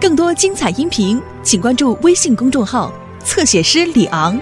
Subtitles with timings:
[0.00, 2.92] 更多精彩音频，请关注微信公众号
[3.24, 4.38] “侧写师李昂”。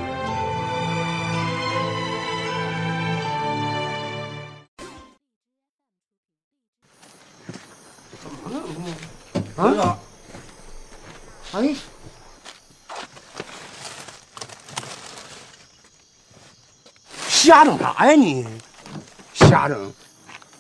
[9.57, 9.99] 啊！
[11.53, 11.75] 哎，
[17.31, 18.47] 瞎整啥呀你？
[19.33, 19.91] 瞎整！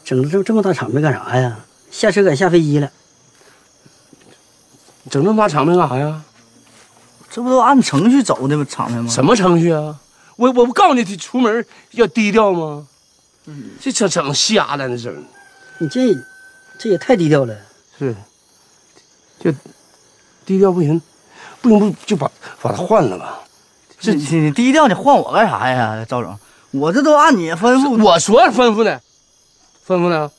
[0.02, 1.58] 整这这么大场面干啥呀？
[1.90, 2.90] 下车赶下飞机了。
[5.16, 6.22] 整这么大场面干啥呀？
[7.30, 8.66] 这不都按程序走的吗？
[8.68, 9.10] 场面吗？
[9.10, 9.98] 什么程序啊？
[10.36, 12.86] 我我不告诉你，出门要低调吗？
[13.46, 15.24] 嗯，这整整瞎了，那整。
[15.78, 16.14] 你这
[16.78, 17.56] 这也太低调了。
[17.98, 18.14] 是，
[19.40, 19.50] 就
[20.44, 21.00] 低调不行，
[21.62, 22.30] 不行不就把
[22.60, 23.40] 把他换了吧？
[23.98, 26.38] 这你你低调，你换我干啥呀，赵总？
[26.72, 28.02] 我这都按你吩咐。
[28.02, 29.00] 我说吩咐呢，
[29.86, 30.30] 吩咐呢，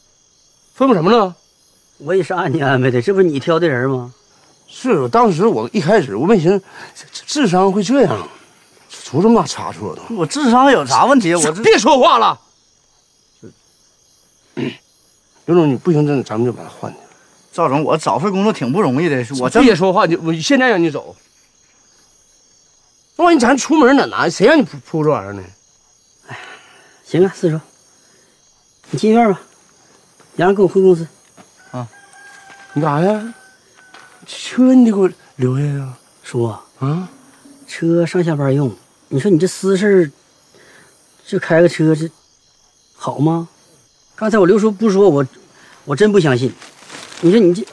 [0.78, 1.34] 吩咐什么呢？
[1.98, 4.14] 我也是按你安排的，这不是你挑的人吗？
[4.68, 6.60] 是，当时我一开始我没寻
[6.94, 8.28] 思智商会这样，
[8.90, 10.16] 出这么大差错都。
[10.16, 11.34] 我智商有啥问题？
[11.34, 12.40] 我别说话了。
[15.46, 17.00] 刘总，你不行，这咱们就把他换去。
[17.54, 21.16] 赵总，我找份工作挺不容易的，我这别说话，你我现在让你走。
[23.16, 24.30] 那万一咱出门哪拿？
[24.30, 25.44] 谁让你铺铺这玩意儿呢？
[26.28, 26.38] 哎，
[27.06, 27.60] 行啊，四叔，
[28.92, 29.40] 你进院吧，
[30.36, 31.08] 让人给我回公司。
[31.72, 31.88] 啊，
[32.74, 33.34] 你干啥呀？
[34.28, 36.44] 车你得给我留下呀，叔
[36.80, 37.08] 啊，
[37.66, 38.70] 车上下班用。
[39.08, 40.12] 你说你这私事
[41.26, 42.10] 就开个车，这
[42.98, 43.48] 好吗？
[44.16, 45.26] 刚才我刘叔不说，我
[45.86, 46.54] 我真不相信。
[47.22, 47.66] 你说你这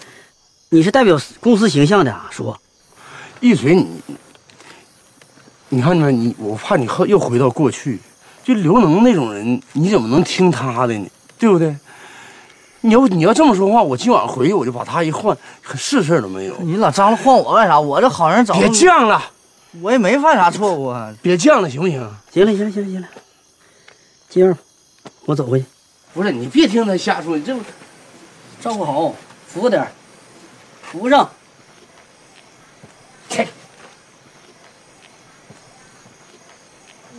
[0.69, 2.55] 你是代表公司形象的啊，叔。
[3.41, 3.87] 一嘴你，
[5.71, 6.13] 你看没？
[6.13, 7.99] 你我怕你又回到过去，
[8.45, 11.11] 就刘能那种人，你怎么能听他的呢？
[11.37, 11.77] 对不对？
[12.85, 16.55] 你要你要这么说话，我今晚回去我就把他一换，可是事都没有。
[16.61, 17.81] 你老张罗换我干啥？
[17.81, 19.23] 我这好人找别犟了，
[19.81, 21.11] 我也没犯啥错误啊！
[21.23, 21.99] 别犟了，行不行？
[22.31, 23.09] 行了，行了，行了，行了。
[24.29, 24.55] 今儿
[25.25, 25.65] 我走回去。
[26.13, 27.63] 不是你别听他瞎说，你这不
[28.61, 29.15] 照顾好，
[29.49, 29.91] 扶点
[30.83, 31.27] 扶上。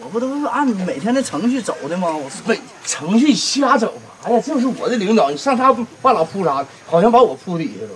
[0.05, 2.09] 我不都是按每天的程序走的吗？
[2.15, 3.91] 我没程序瞎整
[4.23, 4.39] 啥呀？
[4.45, 6.63] 这是我的领导，你上他半拉扑啥？
[6.85, 7.89] 好像把我扑底下了。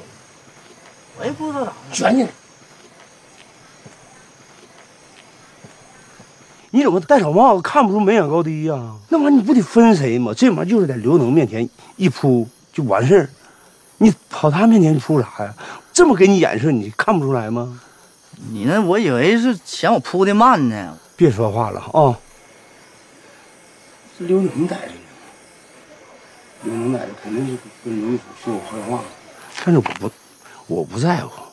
[1.19, 1.71] 我也不知道咋。
[1.91, 2.29] 卷起来！
[6.71, 8.95] 你怎么戴草帽子看不出眉眼高低呀？
[9.09, 10.33] 那玩意儿你不得分谁吗？
[10.35, 13.29] 这玩意儿就是在刘能面前一扑就完事儿，
[13.99, 15.53] 你跑他面前扑啥呀？
[15.93, 17.79] 这么给你眼色，你看不出来吗？
[18.51, 20.97] 你那我以为是嫌我扑的慢呢。
[21.19, 22.17] 别说话了啊！
[24.17, 24.93] 这刘能在这呢，
[26.63, 29.03] 刘能在这肯定是跟刘一说我坏话，
[29.65, 30.09] 但是我不，
[30.67, 31.43] 我不在乎。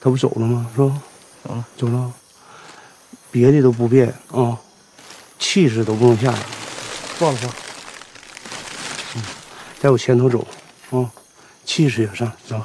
[0.00, 0.66] 他不走了吗？
[0.74, 1.02] 是吧？
[1.44, 2.10] 走了，走了。
[3.30, 4.58] 别的都不变啊，
[5.38, 6.38] 气势都不能下来。
[7.18, 7.50] 挂了挂。
[9.14, 9.22] 嗯，
[9.78, 10.46] 在我前头走
[10.90, 11.04] 啊，
[11.66, 12.58] 气势也上，走。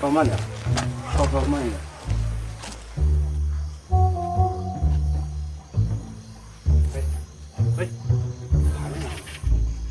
[0.00, 0.36] 稍慢点，
[1.16, 1.85] 稍稍慢一点。
[7.78, 7.88] 喂，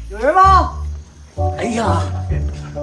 [0.10, 0.74] 有人吗？
[1.58, 2.02] 哎呀，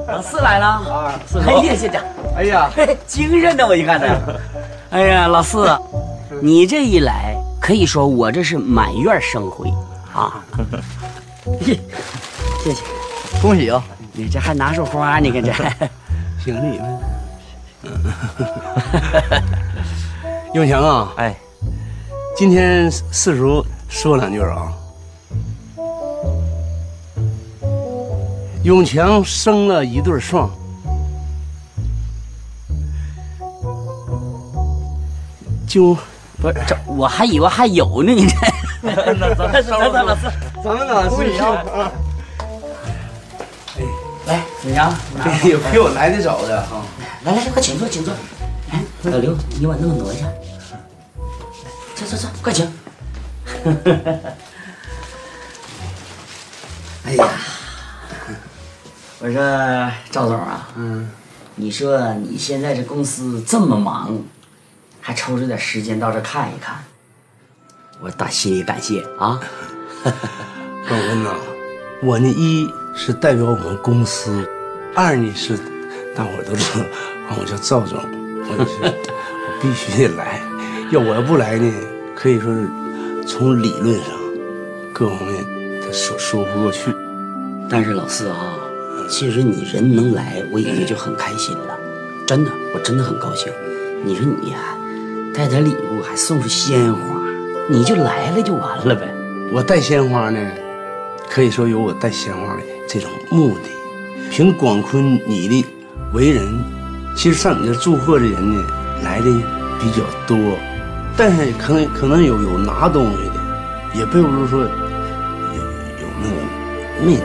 [0.07, 1.19] 老四来了啊！
[1.47, 2.01] 哎呀，谢谢，
[2.37, 2.71] 哎呀，
[3.07, 4.07] 精神呢，我一看呢。
[4.91, 5.77] 哎呀，老四，
[6.41, 9.73] 你这一来，可以说我这是满院生辉
[10.15, 10.45] 啊！
[11.63, 11.75] 谢
[12.73, 12.77] 谢，
[13.41, 13.83] 恭喜啊！
[14.13, 15.53] 你这还拿束花呢，看这
[16.45, 16.85] 行礼呗。
[20.53, 21.35] 永强啊，哎，
[22.37, 24.71] 今天四叔说两句啊。
[28.65, 30.49] 永强生了一对双，
[35.67, 35.97] 就
[36.41, 38.37] 不是这，我还以为还有呢，你这。
[38.83, 38.93] 走
[39.63, 40.31] 走走，老四，
[40.63, 41.93] 咱们俩恭喜啊！
[44.27, 44.93] 来，永强，
[45.45, 46.83] 也比我来的早的哈。
[47.25, 48.13] 来来来，快请坐，请坐。
[48.71, 50.27] 哎，老刘，你往那么挪一下。
[51.95, 52.73] 坐坐坐，快请。
[57.05, 57.29] 哎呀，
[59.25, 59.41] 我说
[60.11, 61.09] 赵总啊，嗯，
[61.55, 64.19] 你说你现在这公司这么忙，
[65.01, 66.83] 还抽出点时间到这看一看，
[68.01, 69.39] 我打心里感谢啊。
[70.05, 71.31] 高温呐，
[72.03, 74.45] 我呢一是代表我们公司，
[74.93, 75.57] 二呢是
[76.17, 76.85] 大伙儿都知道，
[77.39, 80.43] 我叫赵总，我就是我必须得来，
[80.91, 81.73] 要我要不来呢，
[82.17, 82.69] 可以说是
[83.25, 84.07] 从理论上
[84.93, 85.47] 各方面
[85.81, 86.93] 他说说不过去。
[87.71, 88.37] 但是老四啊，
[89.09, 91.79] 其实你人能来，我已经就很开心了，
[92.27, 93.53] 真的，我真的很高兴。
[94.05, 94.59] 你说你呀、
[95.35, 97.01] 带点礼物，还送鲜花，
[97.69, 99.09] 你就来了就完了呗。
[99.53, 100.41] 我带鲜花呢，
[101.29, 103.71] 可以说有我带鲜花的这种目的。
[104.31, 105.67] 凭广坤你的
[106.15, 106.47] 为人，
[107.15, 108.65] 其实上你这祝贺的人呢
[109.05, 109.27] 来的
[109.79, 110.37] 比较多，
[111.17, 113.35] 但是可能可能有有拿东西的，
[113.99, 116.37] 也并不是说有有那个
[117.05, 117.23] 没拿，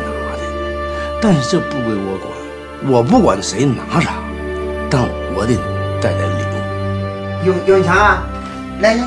[1.22, 4.12] 但是这不归我管，我不管谁拿啥，
[4.90, 5.02] 但
[5.36, 5.56] 我得
[6.02, 7.48] 带点礼物。
[7.48, 8.24] 永永强啊，
[8.81, 9.04] 来来，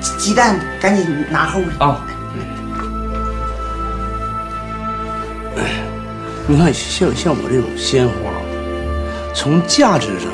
[0.00, 1.72] 鸡鸡蛋赶紧拿后边。
[1.78, 2.04] 啊。
[6.50, 8.14] 你看，像像我这种鲜花，
[9.34, 10.30] 从价值上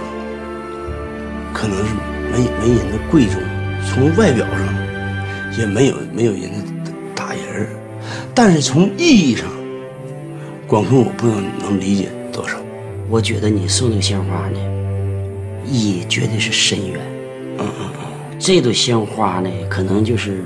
[1.53, 1.93] 可能是
[2.31, 3.43] 没没人的贵重，
[3.85, 4.57] 从外表上
[5.59, 6.43] 也没有没有人
[6.85, 7.69] 的打人儿，
[8.33, 9.49] 但是从意义上，
[10.75, 12.57] 广坤我不知道你能理解多少。
[13.09, 14.59] 我觉得你送这个鲜花呢，
[15.65, 17.01] 意义绝对是深远。
[17.59, 20.43] 嗯嗯嗯，这朵鲜花呢，可能就是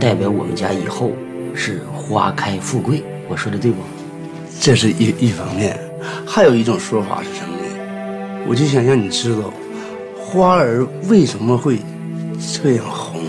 [0.00, 1.12] 代表我们家以后
[1.54, 3.02] 是花开富贵。
[3.28, 3.76] 我说的对不？
[4.58, 5.78] 这是一一方面，
[6.26, 8.44] 还有一种说法是什么呢？
[8.48, 9.52] 我就想让你知道，
[10.18, 11.80] 花儿为什么会
[12.62, 13.20] 这样红。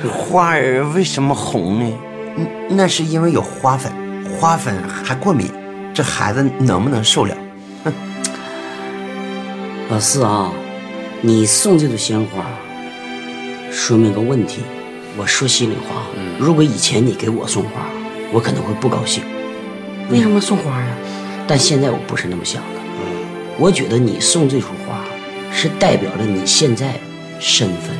[0.08, 1.92] 花儿为什么红呢？
[2.38, 3.92] 嗯那是因为有花粉，
[4.38, 5.50] 花粉还过敏，
[5.94, 7.36] 这孩子能不能受了？
[7.84, 7.92] 哼
[9.88, 10.52] 老四啊，
[11.20, 12.44] 你送这朵鲜花，
[13.70, 14.62] 说明个问题。
[15.16, 16.02] 我说心里话，
[16.38, 17.86] 如果以前你给我送花，
[18.32, 19.22] 我可能会不高兴。
[20.10, 20.88] 为什么送花呀？
[21.46, 22.80] 但现在我不是那么想的。
[23.56, 25.04] 我觉得你送这束花，
[25.52, 26.98] 是代表了你现在
[27.38, 27.96] 身份、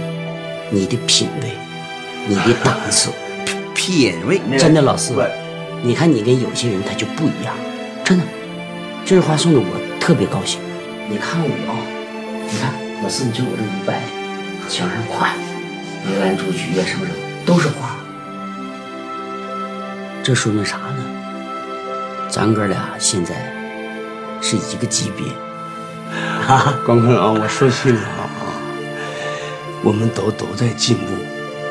[0.70, 1.52] 你的品味、
[2.26, 3.10] 你的档次。
[3.75, 5.14] 品味真的，老四，
[5.86, 7.54] 你看你跟有些人他就不一样，
[8.02, 8.25] 真的。
[9.04, 9.66] 这束花送的我
[10.00, 10.58] 特别高兴。
[11.10, 11.46] 你看我、
[12.50, 12.72] 你看
[13.02, 14.00] 老四，你就我这五百，
[14.66, 15.28] 墙上挂
[16.06, 17.94] 梅兰竹菊啊什么什么都是花，
[20.22, 21.04] 这说明啥呢？
[22.30, 23.34] 咱哥俩现在
[24.40, 25.26] 是一个级别。
[26.87, 28.56] 广坤啊，我说心里话啊，
[29.82, 31.04] 我们都都在进步，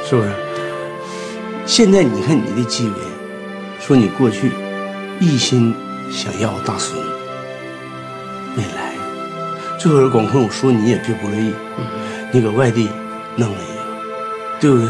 [0.07, 0.31] 是不是？
[1.66, 3.04] 现在你看你的级别，
[3.85, 4.50] 说你过去
[5.19, 5.75] 一心
[6.09, 6.97] 想要大孙，
[8.56, 8.94] 没来，
[9.77, 11.53] 最后广坤我说你也别不乐意，
[12.31, 12.88] 你搁外地
[13.35, 14.88] 弄了一个，对不对？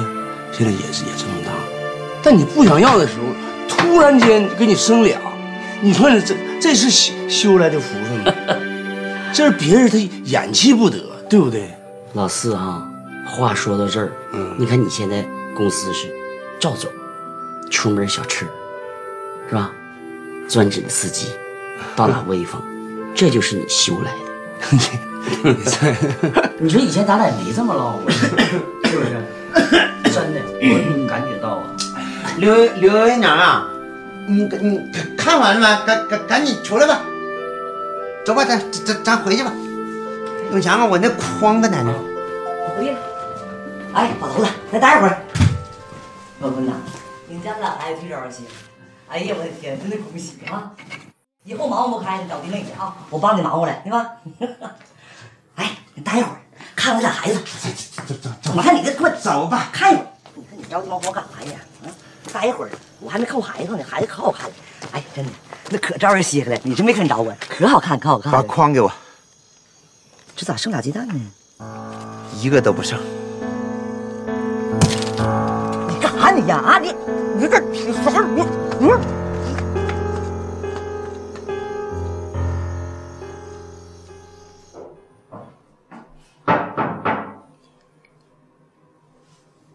[0.51, 1.51] 现在也是也这么大，
[2.21, 3.23] 但你不想要的时候，
[3.67, 5.19] 突然间给你生俩，
[5.81, 8.31] 你说这这是修修来的福分吗？
[9.33, 11.67] 这是别人他眼气不得，对不对？
[12.13, 12.87] 老四啊，
[13.25, 15.25] 话说到这儿，嗯你看你现在
[15.57, 16.07] 公司是
[16.59, 16.87] 赵总，
[17.71, 18.45] 出门小车，
[19.49, 19.71] 是吧？
[20.49, 21.29] 专职的司机，
[21.95, 22.61] 到哪威风，
[23.15, 24.17] 这就是你修来的。
[26.59, 28.37] 你说以前咱俩也没这么唠过，是不
[29.03, 29.17] 是？
[30.11, 31.63] 真的，我感觉到啊，
[32.37, 33.67] 刘刘院长啊，
[34.27, 34.81] 你你
[35.17, 35.83] 看完了吗？
[35.85, 37.01] 赶赶赶紧出来吧，
[38.25, 39.51] 走吧，咱咱咱回去吧。
[40.51, 41.95] 永强啊，我那筐子在那儿。
[41.95, 42.97] 我回去了。
[43.93, 45.17] 哎，老头子，再待一会儿。
[46.41, 46.73] 老坤呐，
[47.27, 48.43] 你家咱俩孩子忒招喜。
[49.13, 50.71] 哎呀，我的天，真的恭喜啊！
[51.43, 54.09] 以后忙活不开，你找弟妹去啊，我帮你忙活来，行吧？
[55.53, 56.37] 哎，你待一会儿
[56.75, 57.39] 看我俩孩子。
[58.55, 60.07] 我看你这给我走吧，看一会儿。
[60.33, 61.59] 你看你着急忙慌干啥呀？
[61.83, 61.93] 啊，
[62.33, 64.55] 待一会儿，我还没看我孩子呢，孩子可好看了。
[64.93, 65.31] 哎，真的，
[65.69, 66.59] 那可招人稀罕了。
[66.63, 68.41] 你是没看着我，可好看，可好看把。
[68.41, 68.91] 筐给我，
[70.35, 71.13] 这咋剩俩鸡蛋呢？
[72.41, 72.99] 一个都不剩。
[76.33, 76.95] 你干啥你呀？
[76.95, 76.95] 啊你
[77.37, 78.43] 你这你啥你
[78.79, 78.91] 你。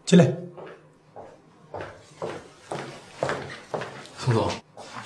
[0.05, 0.33] 进来。
[4.17, 4.49] 宋总，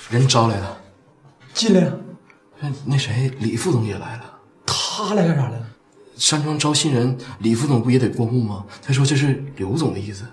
[0.10, 0.78] 人招来了。
[1.54, 1.94] 进来呀！
[2.60, 4.40] 那那谁，李副总也来了。
[4.66, 5.68] 他来干啥来了？
[6.16, 8.66] 山庄招新人，李副总不也得过目吗？
[8.82, 10.26] 他说这是刘总的意思。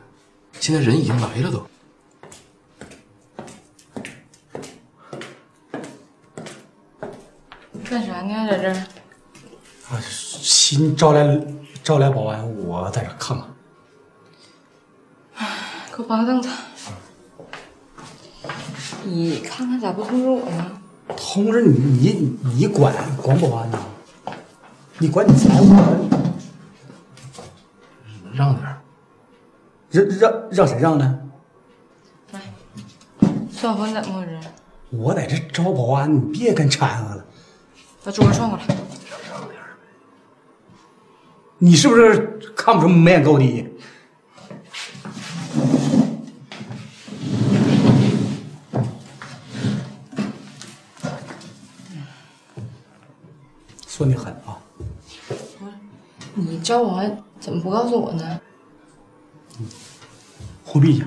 [0.61, 1.67] 现在人已经来了都。
[7.88, 8.75] 干啥呢，在这儿？
[9.90, 11.45] 啊，新招来
[11.83, 13.49] 招来保安，我在这看看。
[15.97, 16.49] 给我搬个凳子。
[19.05, 20.71] 你看看咋不通知我呢？
[21.17, 23.79] 通知你，你你管管保安呢？
[24.99, 25.99] 你管你财务呢？
[28.35, 28.79] 让点儿。
[29.90, 31.18] 让让让谁让呢？
[32.32, 32.40] 来
[33.50, 34.38] 小峰，你怎么回事？
[34.90, 37.25] 我在这招保安，你别跟掺和了。
[38.04, 38.64] 把桌子转过来。
[41.59, 43.68] 你是不是看不出眉眼高低？
[53.87, 54.56] 说你狠啊！
[55.28, 55.73] 不是
[56.35, 58.40] 你招保安怎么不告诉我呢？
[60.72, 61.04] 回避一下。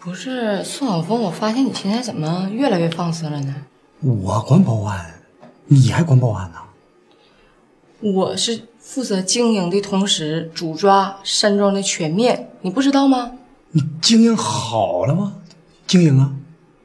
[0.00, 3.54] 不是宋晓峰，我发现你现在怎么越来越放肆了呢？
[4.00, 5.20] 我管保安，
[5.66, 6.58] 你还管保安呢？
[8.00, 13.30] 我是负责经营的同时主抓山庄的全面，你不知道吗？
[13.70, 15.34] 你经营好了吗？
[15.86, 16.34] 经营啊！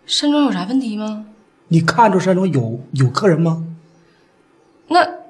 [0.05, 1.25] 山庄有啥问题吗？
[1.69, 3.65] 你看着山庄有有客人吗？
[4.89, 5.22] 那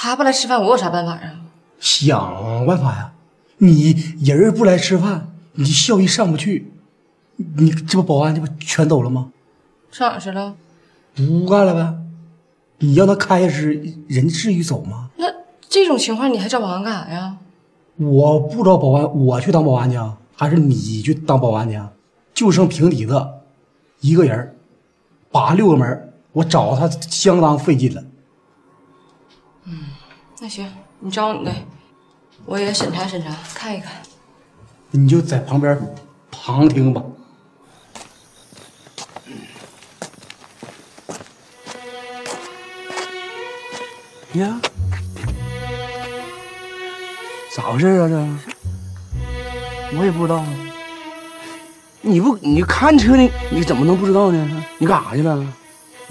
[0.00, 1.34] 他不来吃饭，我有啥办法呀？
[1.80, 3.12] 想办法呀！
[3.56, 3.90] 你
[4.22, 6.72] 人不来吃饭，你效益上不去，
[7.34, 9.32] 你这不保安这不全走了吗？
[9.90, 10.54] 上哪去了？
[11.16, 11.94] 不干了呗！
[12.78, 15.10] 你让他开下去，人至于走吗？
[15.16, 15.26] 那
[15.68, 17.36] 这种情况你还找保安干啥呀？
[17.96, 21.90] 我不找保安，我去当保安去啊，还是你去当保安去啊？
[22.32, 23.20] 就剩平底子
[23.98, 24.54] 一个人儿，
[25.32, 28.04] 把六个门，我找他相当费劲了。
[30.40, 31.52] 那行，你找你的，
[32.46, 33.92] 我也审查审查，看一看。
[34.92, 35.76] 你就在旁边
[36.30, 37.02] 旁听吧。
[44.34, 44.60] 呀，
[47.56, 48.08] 咋回事啊？
[48.08, 50.46] 这我也不知道啊。
[52.00, 53.28] 你不你看车呢？
[53.50, 54.64] 你怎么能不知道呢？
[54.78, 55.44] 你干啥去了？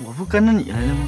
[0.04, 1.00] 我不跟着你来的吗？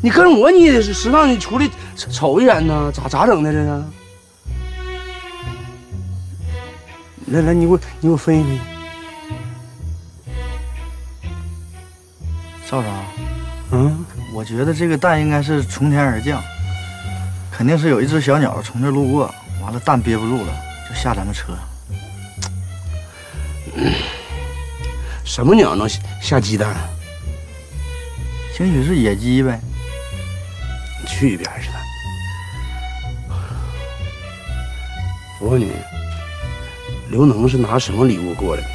[0.00, 2.90] 你跟着我，你也得适当你出来瞅瞅一眼呢？
[2.92, 3.82] 咋咋整的这是？
[7.26, 8.60] 来来，你给我你给我分析分析。
[12.70, 12.88] 赵啥？
[13.72, 16.42] 嗯，我觉得这个蛋应该是从天而降，
[17.50, 20.52] 肯定是有一只小鸟从这路过，完了蛋憋不住了，
[20.88, 21.58] 就下咱们车。
[25.24, 26.74] 什么鸟能下下鸡蛋？
[28.56, 29.60] 兴许是野鸡呗。
[31.08, 31.76] 你去一边去吧！
[35.40, 35.72] 我问你，
[37.08, 38.68] 刘能是拿什么礼物过来的？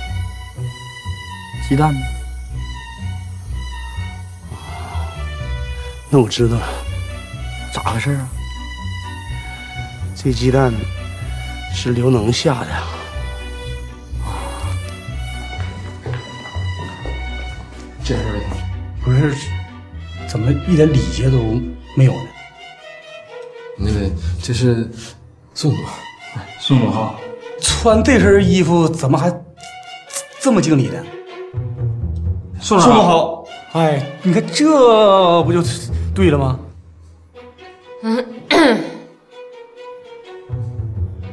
[1.69, 1.99] 鸡蛋呢？
[6.09, 6.67] 那我知道了，
[7.71, 8.27] 咋回事啊？
[10.15, 10.73] 这鸡蛋
[11.73, 12.67] 是刘能下的。
[18.03, 18.41] 这事儿
[19.03, 19.35] 不是，
[20.27, 21.61] 怎么一点礼节都
[21.95, 22.19] 没有呢？
[23.77, 24.09] 那个
[24.41, 24.89] 这是
[25.53, 25.83] 宋总，
[26.59, 27.19] 宋总好，
[27.62, 29.31] 穿这身衣服怎么还
[30.39, 31.03] 这么敬礼呢？
[32.62, 35.62] 宋宋总好，哎，你看这不就
[36.13, 36.59] 对了吗？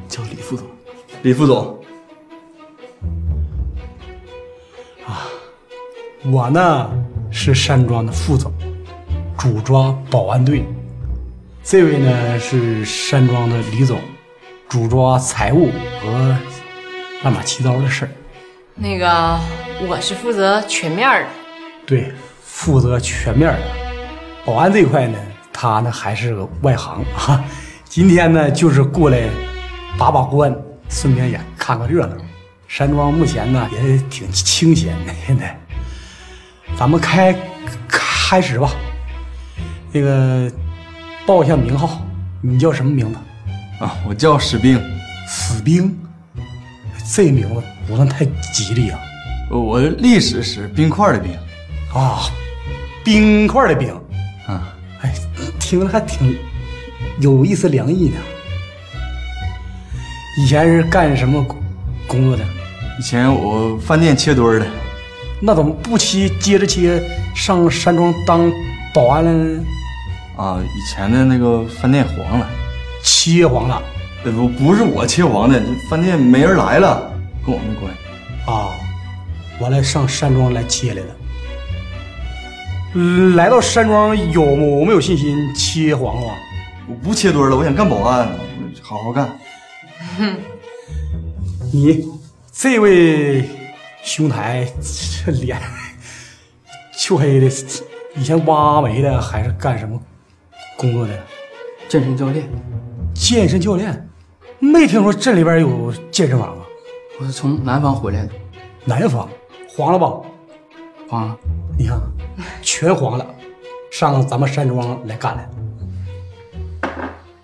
[0.09, 0.67] 叫李副总。
[1.23, 1.79] 李副总，
[5.07, 5.29] 啊
[6.33, 6.91] 我呢
[7.31, 8.51] 是山庄的副总，
[9.41, 10.63] 主抓保安队。
[11.65, 13.99] 这位呢是山庄的李总，
[14.69, 16.37] 主抓财务和
[17.23, 18.11] 乱码七糟的事儿。
[18.75, 19.41] 那个，
[19.89, 21.29] 我是负责全面的。
[21.87, 23.63] 对，负责全面的。
[24.45, 25.19] 保安这块呢，
[25.51, 27.43] 他呢还是个外行啊。
[27.89, 29.23] 今天呢就是过来
[29.97, 30.55] 把把关，
[30.91, 32.15] 顺便也看个热闹。
[32.69, 35.59] 山庄目前呢也挺清闲的，现在。
[36.77, 37.35] 咱们开
[37.89, 38.71] 开始吧。
[39.93, 40.51] 那个
[41.27, 42.01] 报一下名号，
[42.41, 43.19] 你叫什么名字？
[43.85, 44.81] 啊，我叫史兵。
[45.27, 45.97] 史兵，
[47.15, 48.99] 这名字不算太吉利啊。
[49.51, 51.33] 我历史是冰块的冰。
[51.95, 52.21] 啊，
[53.05, 53.89] 冰块的冰。
[54.47, 55.13] 啊，哎，
[55.59, 56.37] 听着还挺
[57.21, 58.17] 有一丝凉意呢。
[60.39, 61.57] 以前是干什么工
[62.07, 62.45] 工作的？
[62.99, 64.67] 以前我饭店切墩儿的。
[65.41, 67.03] 那怎么不切接着切
[67.35, 68.53] 上山庄当
[68.93, 69.65] 保安了呢？
[70.41, 72.49] 啊，以前的那个饭店黄了，
[73.03, 73.83] 切黄了。
[74.25, 77.13] 呃不，不是我切黄的，这饭店没人来了，
[77.45, 78.51] 跟我没关系。
[78.51, 78.71] 啊，
[79.61, 81.17] 完了上山庄来切来了。
[82.95, 86.35] 嗯来到山庄有有没有信心切黄瓜？
[86.89, 88.27] 我不切墩了，我想干保安，
[88.81, 89.39] 好好干。
[90.17, 90.37] 哼，
[91.71, 92.09] 你
[92.51, 93.45] 这位
[94.03, 94.67] 兄台
[95.23, 95.61] 这脸
[96.97, 97.47] 黢黑的，
[98.17, 100.01] 以前挖煤的还是干什么
[100.81, 101.13] 工作的？
[101.91, 102.49] 健身教练。
[103.13, 104.09] 健身教练，
[104.61, 106.65] 没听说镇里边有健身房啊？
[107.19, 108.33] 我是从南方回来的，
[108.87, 109.29] 南方
[109.69, 110.11] 黄了吧？
[111.07, 111.37] 黄了。
[111.79, 112.01] 你看，
[112.63, 113.27] 全黄了，
[113.91, 115.51] 上咱们山庄来干来。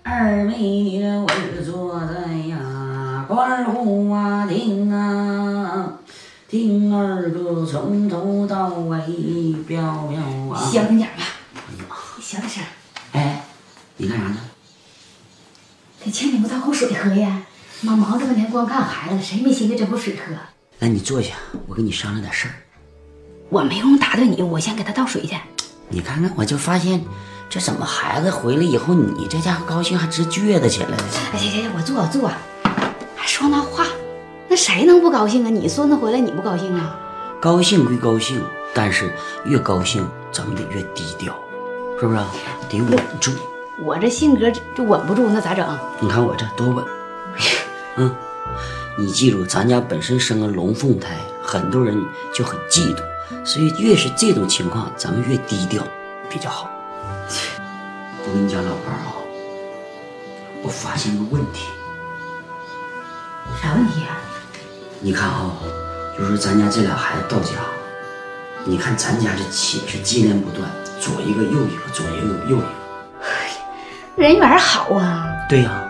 [0.01, 1.27] 二美女我
[1.63, 5.93] 坐在呀观湖啊亭啊，
[6.49, 10.19] 听二哥从头到尾表表
[10.51, 10.57] 啊。
[10.71, 12.63] 小点点吧，小点声。
[13.13, 13.43] 哎，
[13.97, 14.37] 你干啥呢？
[16.03, 17.41] 给千里不倒口水喝呀！
[17.81, 20.33] 妈忙这么天，光看孩子，谁没心思整口水喝？
[20.79, 21.33] 那你坐下，
[21.67, 22.53] 我跟你商量点事儿。
[23.49, 25.35] 我没空打断你，我先给他倒水去。
[25.89, 27.03] 你看看，我就发现，
[27.49, 30.97] 这怎么孩子回来以后，你这家伙高兴还直撅得起来了？
[31.33, 32.31] 哎，行行行，我坐我坐。
[33.15, 33.85] 还说那话，
[34.47, 35.49] 那谁能不高兴啊？
[35.49, 36.99] 你孙子回来你不高兴啊？
[37.39, 38.41] 高兴归高兴，
[38.73, 39.13] 但是
[39.45, 41.37] 越高兴咱们得越低调，
[41.99, 42.19] 是不是？
[42.69, 43.31] 得稳住。
[43.79, 45.65] 我这性格就稳不住，那咋整？
[45.99, 46.85] 你看我这多稳。
[47.95, 48.15] 嗯，
[48.97, 53.01] 你记住，咱家本身生个龙凤胎，很多人就很嫉妒，
[53.45, 55.83] 所以越是这种情况，咱们越低调
[56.29, 56.69] 比较好。
[58.25, 59.13] 我跟你讲，老伴儿啊，
[60.61, 61.67] 我发现个问题。
[63.61, 64.17] 啥问题啊？
[64.99, 65.53] 你看啊，
[66.17, 67.53] 就说咱家这俩孩子到家，
[68.65, 72.65] 你看咱家这气是接连不断，左一个右一个，左一个右一个。
[74.15, 75.25] 人缘好啊。
[75.49, 75.83] 对呀、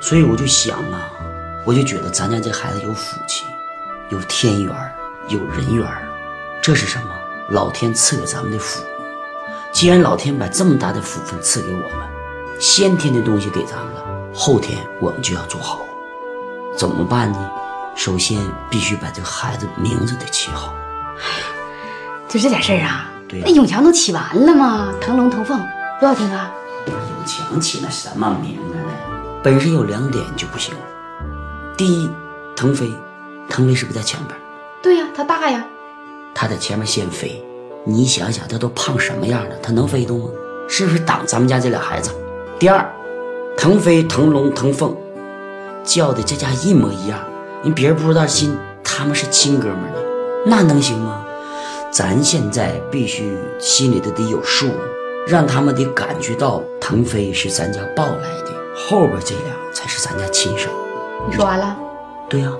[0.00, 1.10] 所以我就想啊，
[1.64, 3.44] 我就觉得咱家这孩子有福气，
[4.10, 4.74] 有天缘，
[5.28, 5.86] 有人缘，
[6.60, 7.10] 这是什么？
[7.50, 8.82] 老天赐给咱们的福。
[9.72, 12.08] 既然老天把这么大的福分赐给我们，
[12.58, 15.80] 先天的东西给咱们了，后天我们就要做好。
[16.76, 17.50] 怎么办呢？
[17.96, 20.72] 首先必须把这个孩子名字得起好。
[22.28, 23.09] 就这点事儿啊？
[23.44, 24.92] 那永强都起完了吗？
[25.00, 25.60] 腾龙腾凤，
[26.00, 26.50] 多好听啊！
[26.86, 26.96] 永
[27.26, 28.84] 强起那什么名字呢？
[29.42, 30.74] 本身有两点就不行。
[31.76, 32.10] 第一，
[32.56, 32.92] 腾飞，
[33.48, 34.36] 腾飞是不是在前边？
[34.82, 35.64] 对呀、他大呀。
[36.34, 37.42] 他在前面先飞，
[37.84, 40.26] 你想想他都胖什么样了，他能飞动吗？
[40.68, 42.10] 是不是挡咱们家这俩孩子？
[42.58, 42.88] 第二，
[43.56, 44.96] 腾飞、腾龙、腾凤，
[45.84, 47.18] 叫的这家一模一样，
[47.62, 50.00] 人别人不知道亲，他们是亲哥们儿呢，
[50.46, 51.24] 那能行吗？
[51.90, 54.68] 咱现在必须心里头得有数，
[55.26, 60.70] 让他们得感觉到腾飞是咱家抱来的，后边这俩才是咱家亲生。
[61.28, 61.76] 你说完了？
[62.28, 62.52] 对呀、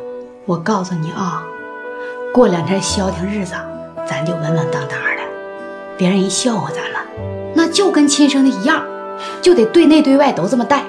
[0.46, 1.44] 我告诉你啊，
[2.34, 3.54] 过两天消停日子，
[4.04, 5.22] 咱就稳稳当当的，
[5.96, 6.98] 别人一笑话咱了，
[7.54, 8.84] 那就跟亲生的一样，
[9.40, 10.84] 就得对内对外都这么带，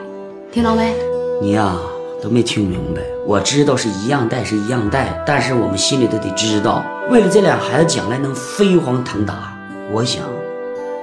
[0.51, 0.95] 听到没？
[1.39, 1.75] 你呀、
[2.21, 3.01] 都没听明白。
[3.25, 9.53] 我知道是一样带是一样带，但是我们心里头得知道，为了这俩孩子将来能飞黄腾达，
[9.91, 10.23] 我想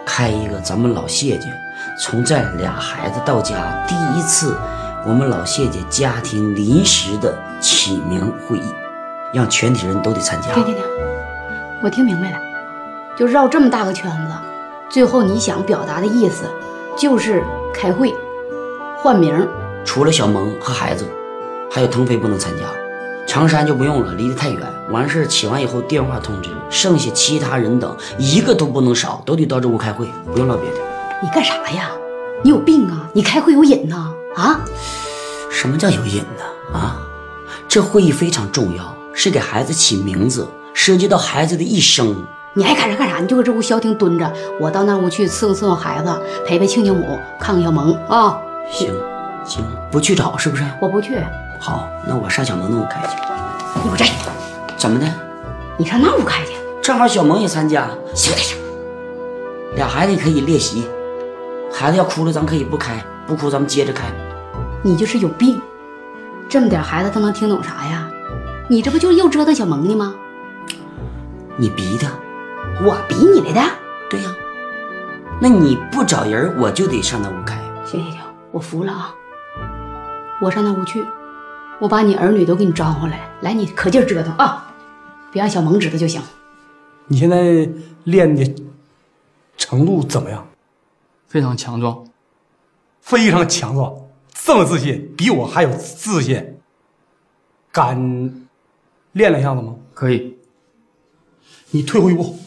[0.07, 1.46] 开一个咱们老谢家
[2.00, 3.54] 从这俩孩子到家
[3.87, 4.57] 第一次，
[5.07, 8.74] 我们老谢家家庭临时的起名会议，
[9.33, 10.52] 让全体人都得参加。
[10.54, 10.85] 停停停，
[11.83, 12.38] 我听明白了，
[13.16, 14.33] 就绕这么大个圈子，
[14.88, 16.44] 最后你想表达的意思
[16.96, 17.42] 就是
[17.74, 18.14] 开会
[18.96, 19.46] 换名。
[19.88, 21.07] 除了小萌和孩子，
[21.70, 22.64] 还有腾飞不能参加，
[23.27, 24.61] 长山就不用了，离得太远。
[24.90, 30.77] 完事儿起完以后电话通知，剩下其他人等一个都不能少，都得到这屋开会，不用唠别的。
[31.22, 31.90] 你干啥呀？
[32.44, 33.09] 你有病啊！
[33.14, 34.12] 你开会有瘾呐？
[34.37, 34.61] 啊？
[35.51, 36.79] 什么叫有瘾呢？
[36.79, 37.01] 啊，
[37.66, 42.14] 这会议非常重要，是给孩子起名字，涉及到孩子的一生。
[42.53, 46.14] 你爱干啥干啥，你就搁这屋消停蹲着，我到那屋去伺候伺候孩子，
[46.46, 48.38] 陪陪亲家母，看看小萌啊。
[48.70, 48.92] 行
[49.48, 50.64] 行，不去找是不是？
[50.80, 51.18] 我不去，
[51.58, 53.16] 好，那我上小萌那屋开去。
[53.74, 54.30] 你给我站着！
[54.76, 55.06] 怎么的？
[55.78, 56.52] 你上那屋开去。
[56.82, 58.58] 正好小萌也参加，小点声。
[59.74, 60.87] 俩孩子也可以练习。
[61.72, 64.04] 孩子要哭了，咱可以不开，不哭咱们接着开。
[64.82, 65.61] 你就是有病，
[66.48, 68.08] 这么点孩子他能听懂啥呀？
[68.68, 70.14] 你这不就又折腾小萌呢吗？
[71.56, 72.11] 你逼他，
[72.84, 73.61] 我逼你来的。
[74.11, 74.30] 对呀、
[75.40, 77.58] 那你不找人，我就得上那屋开。
[77.84, 78.20] 行行行，
[78.52, 79.14] 我服了啊！
[80.40, 81.05] 我上那屋去，
[81.81, 84.72] 我把你儿女都给你招回来，来，你可劲折腾啊！
[85.33, 86.22] 别让小萌知道就行。
[87.09, 87.68] 你现在
[88.05, 88.55] 练的
[89.57, 90.48] 程度怎么样？
[91.27, 92.07] 非常强壮，
[93.01, 93.94] 非常强壮，
[94.33, 96.55] 这么自信，比我还有自信。
[97.72, 97.96] 敢
[99.12, 99.77] 练两下子吗？
[99.92, 100.37] 可以。
[101.70, 102.38] 你退后一步，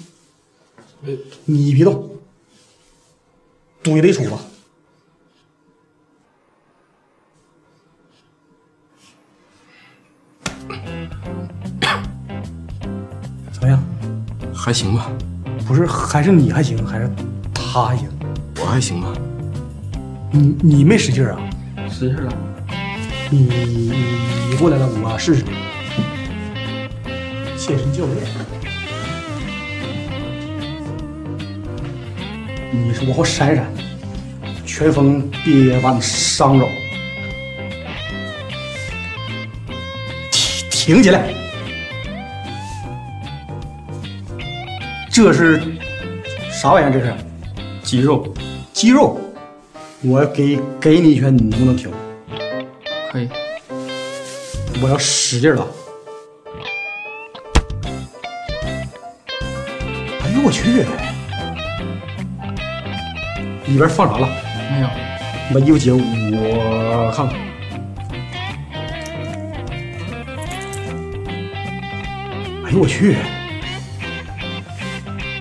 [1.45, 2.09] 你别动，
[3.83, 4.39] 怼雷杵吧。
[13.51, 13.79] 怎么样？
[14.53, 15.09] 还行吧？
[15.67, 17.09] 不是，还是你还行，还是
[17.53, 18.07] 他还行？
[18.59, 19.13] 我还行吧？
[20.31, 21.37] 你你没使劲啊？
[21.89, 22.31] 使劲了。
[23.29, 23.93] 你
[24.49, 25.43] 你过来了，我试试。
[27.55, 28.17] 健身教练，
[32.71, 33.65] 你说我闪闪，
[34.65, 36.67] 拳风别把你伤着，
[40.83, 41.31] 挺挺起来。
[45.11, 45.61] 这是
[46.51, 46.91] 啥玩意儿？
[46.91, 47.13] 这是
[47.83, 48.33] 肌肉，
[48.73, 49.21] 肌肉。
[50.01, 51.91] 我给给你一拳，你能不能挺？
[53.11, 53.29] 可以。
[54.81, 55.67] 我要使劲了。
[60.23, 60.83] 哎呦我去！
[63.67, 64.27] 里边放啥了？
[64.71, 64.87] 没有。
[65.53, 67.50] 把衣服解，我看看。
[72.71, 73.17] 哎呦我去！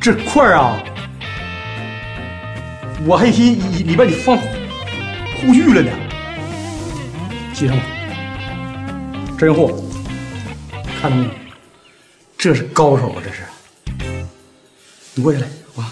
[0.01, 0.83] 这块儿啊，
[3.07, 5.93] 我还寻里里边你放护具了呢。
[7.55, 7.83] 系上吧，
[9.38, 9.81] 真货，
[11.01, 11.31] 看到没有？
[12.37, 13.23] 这是高手啊！
[13.25, 13.45] 这是，
[15.14, 15.85] 你过去来，我。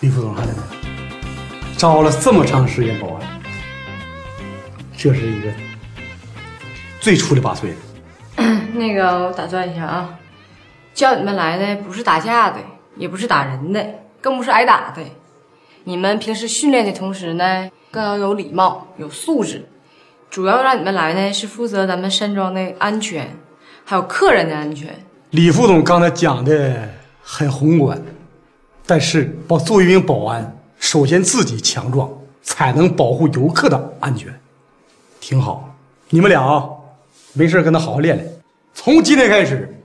[0.00, 1.76] 李副总看见没有？
[1.76, 3.40] 招了这么长时间保安，
[4.96, 5.52] 这是一个
[7.04, 8.42] 最出类拔萃的。
[8.72, 10.18] 那个，我打断一下啊，
[10.94, 12.56] 叫你们来的不是打架的，
[12.96, 13.86] 也不是打人的，
[14.22, 15.02] 更不是挨打的。
[15.84, 19.68] 你们平时训练的同时呢，更要有礼貌、有素质。
[20.30, 23.36] 主要让你们来呢，是负责咱们山庄的安全，
[23.84, 24.88] 还有客人的安全。
[25.28, 26.88] 李副总刚才讲的
[27.22, 28.00] 很宏观，
[28.86, 32.08] 但是保作为一名保安，首先自己强壮，
[32.42, 34.34] 才能保护游客的安全。
[35.20, 35.76] 挺好，
[36.08, 36.68] 你们俩啊，
[37.34, 38.28] 没事跟他好好练练。
[38.72, 39.82] 从今天开始，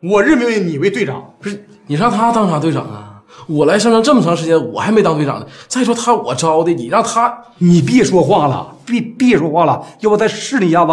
[0.00, 1.34] 我任命你为队长。
[1.40, 3.22] 不是你让他当啥队长啊？
[3.46, 5.46] 我来山庄这么长时间，我还没当队长呢。
[5.66, 10.92] 再说他我招的，你让他，你别说话了，别别说话了，要不再试你一下子。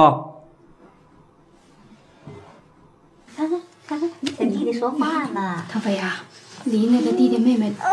[3.36, 5.64] 看看看看，你跟弟弟说话呢。
[5.70, 6.22] 腾飞呀，
[6.64, 7.84] 离那个弟弟妹妹头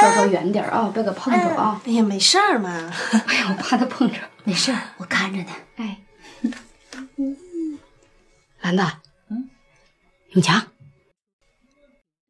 [0.00, 1.80] 稍稍远点啊，别给碰着啊。
[1.86, 2.70] 哎呀，没事儿嘛。
[3.26, 4.14] 哎呀，我怕他碰着。
[4.44, 5.50] 没事儿，我看着呢。
[5.76, 5.98] 哎，
[8.60, 8.82] 兰子，
[9.30, 9.48] 嗯，
[10.34, 10.62] 永强，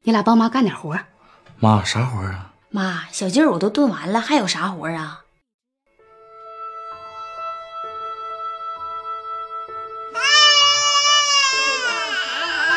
[0.02, 0.98] 你俩帮妈干点活。
[1.58, 2.52] 妈，啥活啊？
[2.70, 5.24] 妈，小鸡儿我都炖完了，还有啥活啊？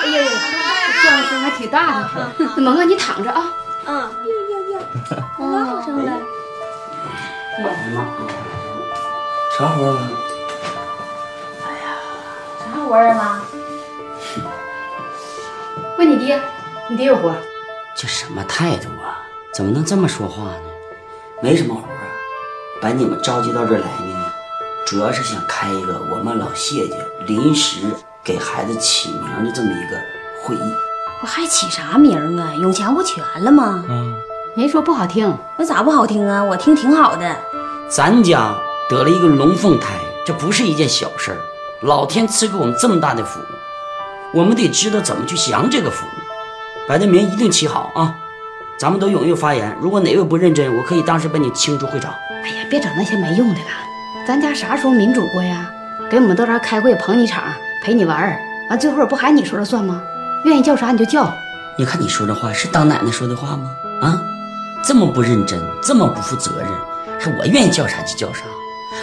[0.02, 0.30] 哎呀呀，
[1.02, 2.34] 这叫声还挺大的。
[2.60, 3.54] 萌萌，你躺着啊。
[3.86, 4.00] 嗯。
[4.00, 4.10] 呀
[4.50, 4.76] 呀呀！
[5.38, 6.08] 闹上了。
[9.58, 10.10] 啥活啊？
[12.88, 13.42] 活啊，妈？
[15.98, 16.40] 问你爹，
[16.90, 17.34] 你爹有活？
[17.96, 19.22] 这什么态度啊？
[19.54, 20.64] 怎么能这么说话呢？
[21.42, 22.04] 没什么活啊，
[22.82, 24.34] 把你们召集到这儿来呢，
[24.86, 26.96] 主要是想开一个我们老谢家
[27.28, 27.88] 临时
[28.24, 29.98] 给孩子起名的这么一个
[30.42, 30.74] 会议。
[31.22, 32.54] 我还起啥名啊？
[32.56, 33.86] 永强不全了吗？
[33.88, 34.16] 嗯，
[34.56, 36.44] 没说不好听，那咋不好听啊？
[36.44, 37.36] 我听挺好的。
[37.88, 38.56] 咱家
[38.90, 41.38] 得了一个龙凤胎，这不是一件小事儿。
[41.84, 43.42] 老天赐给我们这么大的福，
[44.34, 46.06] 我们得知道怎么去享这个福。
[46.88, 48.16] 把这名一定起好啊！
[48.78, 52.14] 咱们都踊跃发言，如果哪位不认真，我可以当时把你清出会场。
[52.44, 53.68] 哎呀，别整那些没用的了。
[54.26, 55.70] 咱家啥时候民主过呀？
[56.10, 57.44] 给我们到这儿开会捧你场，
[57.84, 60.02] 陪你玩儿，完最后不还你说了算吗？
[60.46, 61.30] 愿意叫啥你就叫。
[61.78, 63.70] 你看你说这话是当奶奶说的话吗？
[64.02, 64.22] 啊，
[64.86, 66.70] 这么不认真，这么不负责任，
[67.20, 68.44] 还我愿意叫啥就叫啥。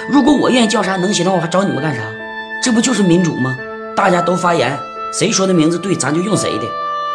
[0.08, 2.02] 如果我愿意叫啥能行的话，我还找你们干啥？
[2.62, 3.56] 这不就是民主吗？
[3.96, 4.78] 大家都发言，
[5.12, 6.66] 谁说的名字对，咱就用谁的。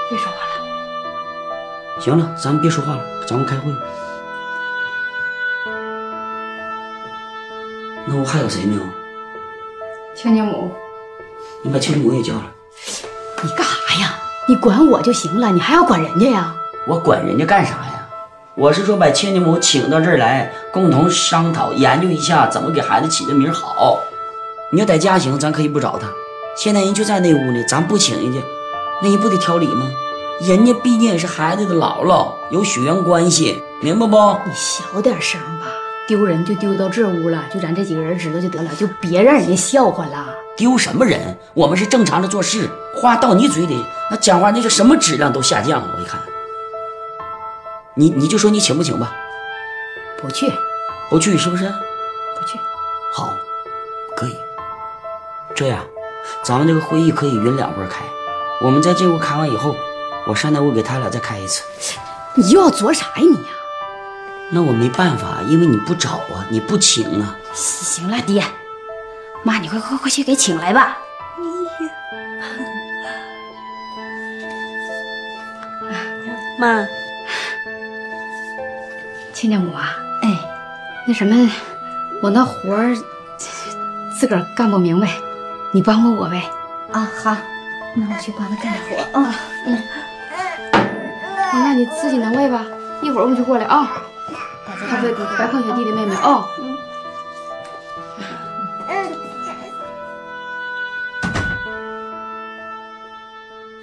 [0.10, 2.02] 别说话了。
[2.02, 3.72] 行了，咱们别说话了，咱们开会。
[8.08, 8.82] 那我还有谁没有？
[10.16, 10.72] 亲家母，
[11.62, 12.42] 你把亲家母也叫来。
[13.42, 14.16] 你干啥呀？
[14.48, 16.56] 你管我就行了，你还要管人家呀？
[16.88, 18.08] 我管人家干啥呀？
[18.56, 24.00] 我是说把亲家母请到这儿来，共同商讨研究一下怎么给孩子起的名好。
[24.76, 26.06] 你要在家行，咱可以不找他。
[26.54, 28.42] 现在人就在那屋呢，咱不请人家，
[29.02, 29.90] 那人不得挑理吗？
[30.42, 34.18] 人家毕竟也是孩子的姥姥，有血缘关系，明白不？
[34.46, 35.68] 你小点声吧，
[36.10, 40.28] 丢人就丢到这屋了，就咱这几个人知道就得了，就别让人家笑话了。
[40.58, 41.38] 丢什么人？
[41.54, 45.88] 我们是正常的做事，话到你嘴里，那讲话那叫什么质量都下降了。
[45.96, 46.20] 我一看，
[47.94, 49.16] 你你就说你请不请吧？
[50.22, 50.52] 不去，
[51.10, 51.64] 不去是不是？
[51.64, 52.60] 不去。
[53.14, 53.34] 好，
[54.18, 54.36] 可以。
[55.56, 55.84] 这样，
[56.44, 58.04] 咱们这个会议可以匀两波开。
[58.62, 59.76] 我们在这屋开完以后。
[60.28, 61.64] 我上那屋给他俩再开一次。
[62.34, 63.50] 你又要作啥呀你呀？
[64.52, 67.38] 那我没办法，因为你不找啊，你不请啊。
[67.54, 68.44] 行了，爹，
[69.44, 70.98] 妈，你快快快去给请来吧。
[76.58, 76.88] 妈，
[79.32, 80.40] 亲家母啊，哎，
[81.08, 81.52] 那什么，
[82.24, 82.98] 我那活儿
[84.18, 85.08] 自个儿干不明白，
[85.76, 86.42] 你帮帮我呗。
[86.94, 87.36] 啊，好，
[87.96, 89.36] 那我去帮他干点活啊。
[89.66, 89.84] 嗯，
[91.52, 92.66] 那你自己能喂吧？
[93.04, 93.84] 一会儿我们就过来啊。
[94.66, 96.48] 还不白胖小弟弟妹妹啊。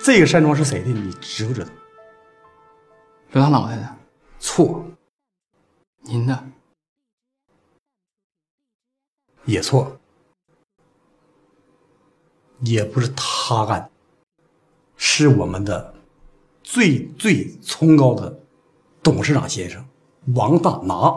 [0.03, 0.89] 这个山庄是谁的？
[0.89, 1.71] 你知不知道？
[3.33, 3.87] 刘大脑袋的，
[4.41, 4.83] 错，
[6.01, 6.43] 您的
[9.45, 9.95] 也错，
[12.63, 13.89] 也不是他干，
[14.97, 15.95] 是我们的
[16.63, 18.39] 最最崇高的
[19.03, 19.85] 董事长先生
[20.35, 21.15] 王大拿。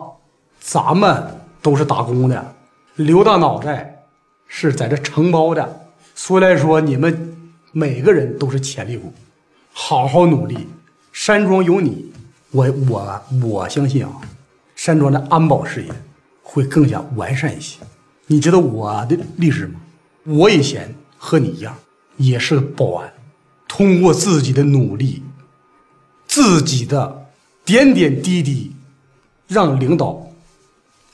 [0.60, 1.24] 咱们
[1.62, 2.56] 都是打工的，
[2.96, 4.04] 刘大脑袋
[4.48, 7.38] 是在这承包的，所以来说，你们
[7.72, 9.14] 每个人都是潜力股，
[9.72, 10.68] 好好努力。
[11.12, 12.12] 山庄有你，
[12.50, 14.20] 我我我相信啊，
[14.76, 15.92] 山庄的安保事业
[16.42, 17.80] 会更加完善一些。
[18.26, 19.80] 你知道我的历史吗？
[20.24, 21.76] 我以前和你一样，
[22.18, 23.12] 也是个保安，
[23.68, 25.24] 通过自己的努力，
[26.28, 27.26] 自己的
[27.66, 28.76] 点点滴滴，
[29.48, 30.24] 让领导，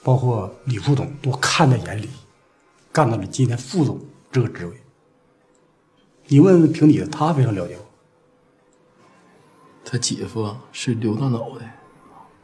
[0.03, 2.09] 包括李副总都看在眼里，
[2.91, 3.97] 干到了今天副总
[4.29, 4.73] 这个职位。
[6.27, 7.85] 你问平底的，他非常了解我。
[9.85, 11.79] 他姐夫是刘大脑袋。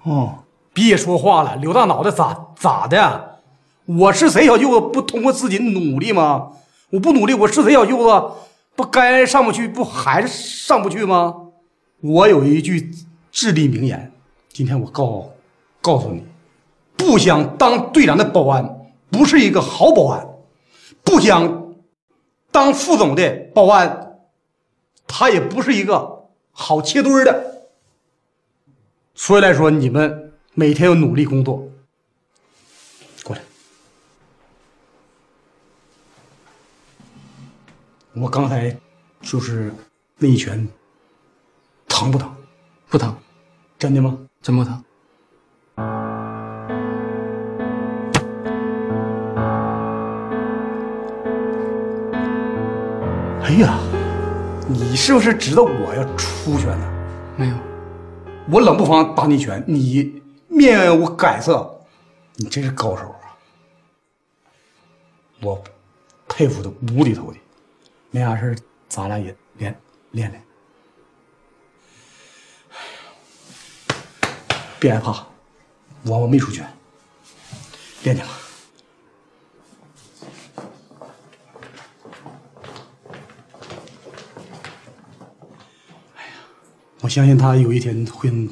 [0.03, 3.41] 哦，别说话了，刘大脑袋咋咋的？
[3.83, 6.53] 我是谁小舅子，不通过自己努力吗？
[6.89, 8.35] 我不努力，我是谁小舅子，
[8.75, 11.49] 不该上不去，不还是上不去吗？
[11.99, 12.91] 我有一句
[13.31, 14.11] 至理名言，
[14.49, 15.29] 今天我告
[15.81, 16.23] 告诉你，
[16.95, 20.25] 不想当队长的保安不是一个好保安，
[21.03, 21.73] 不想
[22.51, 24.19] 当副总的保安，
[25.05, 27.67] 他也不是一个好切墩的。
[29.13, 31.67] 所以来说，你们每天要努力工作。
[33.23, 33.41] 过来，
[38.19, 38.75] 我刚才
[39.21, 39.71] 就是
[40.17, 40.67] 那一拳，
[41.87, 42.35] 疼不疼？
[42.89, 43.15] 不疼，
[43.77, 44.17] 真的吗？
[44.41, 44.83] 真不疼。
[53.43, 53.77] 哎呀，
[54.67, 56.93] 你是不是知道我要出拳呢？
[57.35, 57.55] 没有，
[58.49, 61.79] 我冷不防打你一拳，你面无改色，
[62.37, 63.37] 你真是高手啊！
[65.43, 65.63] 我
[66.27, 67.39] 佩服的五里投地。
[68.17, 68.55] 没啥事儿
[68.89, 70.43] 咱俩也练练练。
[74.79, 75.27] 别害怕，
[76.03, 76.63] 我我没出去，
[78.01, 78.33] 练练吧。
[87.01, 88.49] 我相信他有一天会能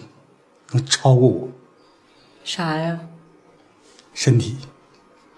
[0.86, 1.50] 超过我
[2.44, 3.00] 啥呀？
[4.14, 4.60] 身体。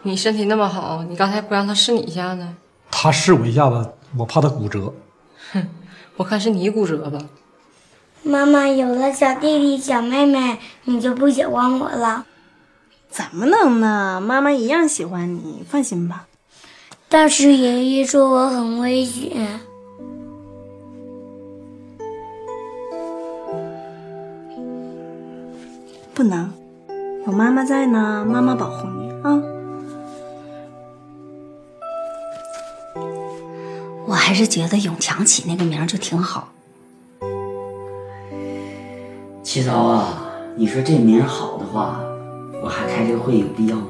[0.01, 2.57] 你身体那么好，你刚才不让他试你一下呢？
[2.91, 4.93] 他试我一下子，我怕他骨折。
[5.51, 5.67] 哼，
[6.15, 7.19] 我看是你骨折吧。
[8.23, 12.25] 妈妈有了小弟弟、小妹妹，你就不喜欢我了？
[13.09, 14.21] 怎么能呢？
[14.21, 16.27] 妈妈一样喜欢你，放心吧。
[17.09, 19.61] 但是爷爷说我很危险。
[26.13, 26.51] 不能，
[27.25, 29.56] 有妈妈在呢，妈妈保护你啊。
[34.27, 36.49] 还是觉得永强起那个名儿就挺好。
[39.41, 40.21] 七嫂啊，
[40.57, 42.01] 你说这名儿好的话，
[42.61, 43.87] 我还开这个会有必要吗？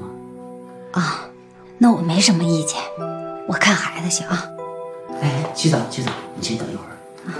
[0.92, 1.28] 啊，
[1.80, 2.80] 那我没什么意见，
[3.48, 4.46] 我看孩子去啊。
[5.24, 7.34] 哎，七嫂，七嫂，你先等一会儿。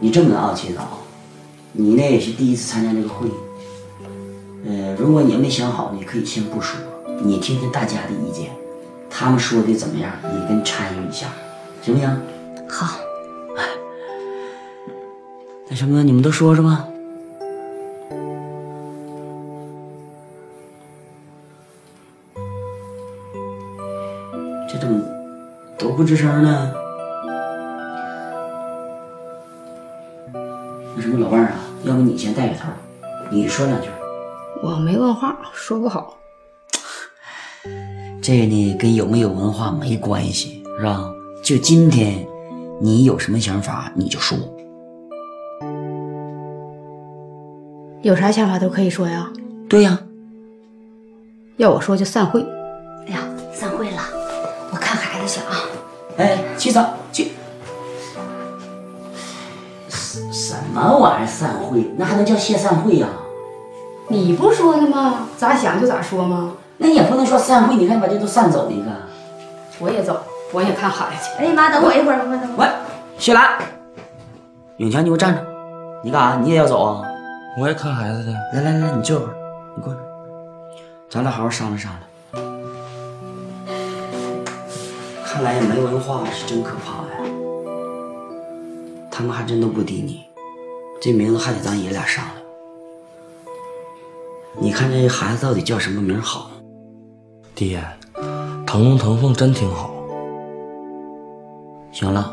[0.00, 1.00] 你这么的啊，七嫂，
[1.72, 3.32] 你呢也是第一次参加这个会议。
[4.66, 6.80] 呃，如果你没想好，你可以先不说，
[7.22, 8.50] 你听听大家的意见，
[9.10, 11.26] 他们说的怎么样，你跟参与一下，
[11.82, 12.08] 行不行？
[12.68, 12.98] 好。
[15.70, 16.86] 那什么，你们都说说吧。
[24.70, 25.02] 这怎么
[25.78, 26.72] 都不吱声呢？
[30.96, 32.68] 那什么，老伴儿啊，要不你先带个头，
[33.30, 33.88] 你说两句。
[34.62, 36.16] 我没文化，说不好。
[38.22, 41.12] 这个呢，跟有没有文化没关系，是吧？
[41.48, 42.26] 就今天，
[42.78, 44.36] 你有什么想法你就说。
[48.02, 49.32] 有啥想法都可以说呀。
[49.66, 49.98] 对呀、
[51.56, 52.44] 要我说就散会。
[53.06, 54.02] 哎呀，散会了，
[54.70, 55.56] 我看孩子去啊。
[56.18, 57.28] 哎，去早去。
[59.88, 61.82] 什什么玩意儿散会？
[61.96, 63.08] 那还能叫谢散会呀、
[64.08, 65.28] 你不说的吗？
[65.38, 66.52] 咋想就咋说吗？
[66.76, 68.90] 那也不能说散会，你看把这都散走一个。
[69.78, 70.20] 我也走，
[70.52, 71.44] 我也看孩子去。
[71.44, 72.62] 哎妈，等我一会儿，等我等我。
[72.62, 72.68] 喂，
[73.18, 73.58] 雪兰，
[74.78, 75.46] 永强，你给我站着！
[76.02, 76.38] 你干啥？
[76.38, 77.02] 你也要走啊？
[77.60, 78.30] 我也看孩子去。
[78.56, 79.34] 来来来，你坐会儿，
[79.76, 79.98] 你过来，
[81.10, 82.02] 咱俩好好商量商量。
[85.24, 87.30] 看来没文化是真可怕呀，
[89.10, 90.24] 他们还真都不敌你，
[91.00, 92.36] 这名字还得咱爷俩商量。
[94.60, 96.50] 你看这孩子到底叫什么名好？
[97.54, 97.84] 爹，
[98.66, 99.90] 腾龙腾凤真挺好。
[101.98, 102.32] 行了，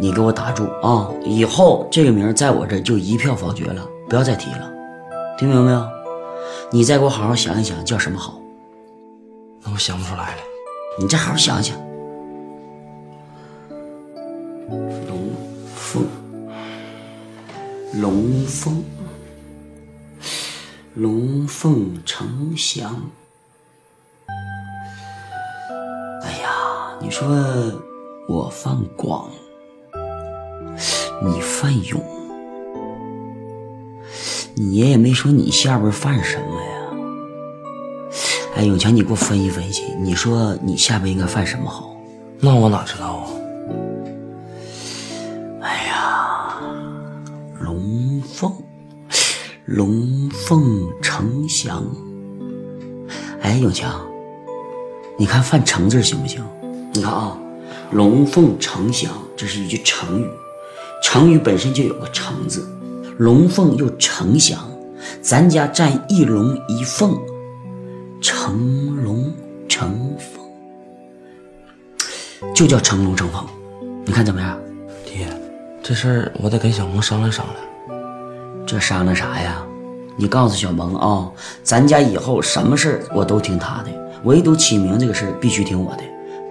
[0.00, 1.08] 你给我打住啊！
[1.24, 4.68] 以后这个名在我这儿就一票否决了，不要再提了，
[5.38, 5.86] 听明白没有？
[6.72, 8.40] 你再给我好好想一想叫什么好。
[9.62, 10.42] 那我想不出来了。
[10.98, 11.76] 你再好好想想。
[14.68, 15.30] 龙
[15.72, 16.04] 凤，
[18.00, 18.84] 龙凤，
[20.94, 23.08] 龙凤呈祥。
[26.24, 27.28] 哎呀，你说
[28.28, 29.30] 我范广，
[31.22, 32.02] 你范勇，
[34.56, 36.70] 你爷爷没说你下边犯什么呀？
[38.56, 41.94] 哎，永强，你给我分析分析，你说你下边应该犯什么好？
[42.40, 43.30] 那我哪知道啊？
[45.60, 46.58] 哎呀，
[47.60, 48.52] 龙凤，
[49.66, 51.84] 龙凤呈祥。
[53.40, 54.04] 哎，永强，
[55.16, 56.44] 你看犯成字行不行？
[56.92, 57.38] 你看啊，
[57.90, 60.28] 龙凤呈祥，这是一句成语，
[61.02, 62.68] 成语本身就有个成字，
[63.18, 64.58] 龙凤又呈祥，
[65.22, 67.16] 咱家占一龙一凤，
[68.20, 69.32] 成龙
[69.68, 70.44] 成凤，
[72.54, 73.46] 就叫成龙成凤，
[74.04, 74.58] 你看怎么样？
[75.04, 75.28] 爹，
[75.82, 77.56] 这事儿我得跟小萌商量商量。
[78.66, 79.62] 这商量啥呀？
[80.16, 81.30] 你告诉小萌啊，
[81.62, 83.90] 咱家以后什么事儿我都听他的，
[84.24, 86.02] 唯独起名这个事儿必须听我的，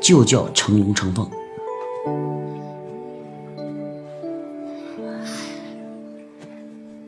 [0.05, 1.27] 就叫成龙成凤。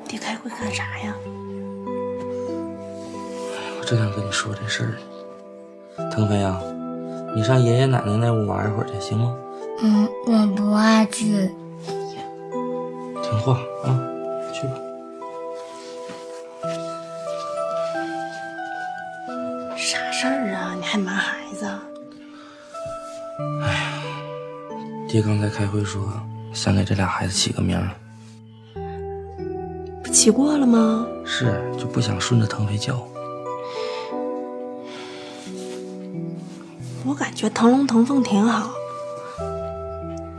[0.08, 1.14] 爹开会干啥呀？
[3.80, 4.98] 我正想跟你说这事儿呢。
[6.10, 6.60] 腾飞啊，
[7.36, 9.38] 你上爷爷奶奶那屋玩一会儿去，行吗？
[9.84, 11.52] 嗯，我不爱去。
[11.86, 14.02] 听话啊，
[25.18, 26.14] 爹刚才开会说
[26.54, 27.90] 想给这俩孩子起个名儿，
[30.04, 31.08] 不起过了吗？
[31.26, 33.04] 是就不想顺着腾飞叫。
[37.04, 38.70] 我感觉腾龙腾凤挺好。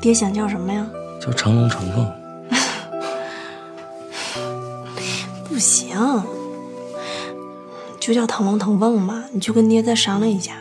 [0.01, 0.89] 爹想叫什么呀？
[1.21, 2.09] 叫成龙成凤。
[5.51, 6.23] 不行，
[7.99, 9.25] 就叫腾龙腾凤吧。
[9.33, 10.53] 你去跟爹再商量一下。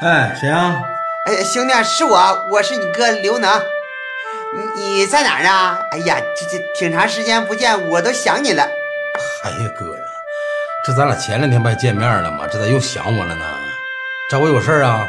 [0.00, 0.80] 哎，谁呀？
[1.26, 3.50] 哎，兄弟，是我，我是你哥刘能。
[4.54, 5.78] 你你在哪儿呢？
[5.90, 8.62] 哎呀，这这挺长时间不见，我都想你了。
[9.42, 10.04] 哎呀，哥呀，
[10.86, 12.46] 这咱俩前两天不还见面了吗？
[12.48, 13.44] 这咋又想我了呢？
[14.30, 15.04] 找我有事儿啊？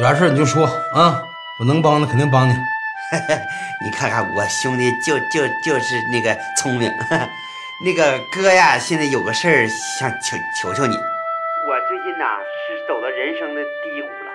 [0.00, 1.22] 有啥事儿你就说啊，
[1.60, 2.52] 我能帮的肯定帮你。
[3.84, 6.92] 你看看我兄弟就就就是那个聪明。
[7.84, 10.96] 那个哥呀，现在有个事儿想求求求你。
[10.96, 12.24] 我最近呐
[12.66, 14.32] 是走到人生的低谷了，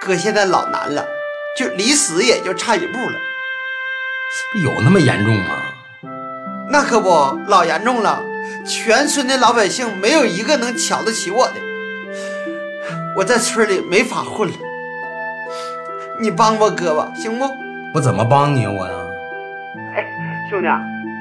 [0.00, 1.06] 哥现在老难了，
[1.54, 3.20] 就离死也就差一步了。
[4.64, 5.50] 有那么严重吗？
[6.70, 7.10] 那可不，
[7.46, 8.24] 老严重了，
[8.66, 11.56] 全村的老百姓没有一个能瞧得起我的，
[13.18, 14.54] 我在村里没法混了。
[16.18, 17.44] 你帮帮哥吧，行不？
[17.94, 18.94] 我怎么帮你啊我呀？
[19.94, 20.06] 哎，
[20.48, 20.68] 兄弟，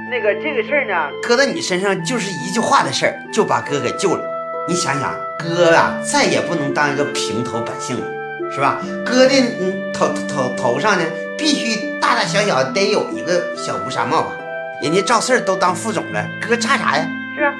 [0.10, 4.31] 那个这个事儿呢，搁在你身上就是一句话的事儿，就把哥给救了。
[4.68, 8.06] 你想想，哥啊，再也不能当一个平头百姓了，
[8.52, 8.80] 是吧？
[9.06, 11.04] 哥的嗯头头头上呢，
[11.38, 14.32] 必须大大小小得有一个小乌纱帽吧？
[14.82, 17.08] 人家赵四都当副总了，哥差啥呀？
[17.36, 17.54] 是啊，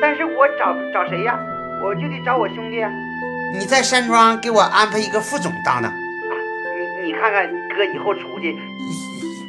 [0.00, 1.38] 但是我找找谁呀？
[1.82, 2.90] 我就得找我兄弟啊。
[3.54, 5.92] 你在山庄给我安排一个副总当当，
[7.00, 8.58] 你你看看哥以后出去，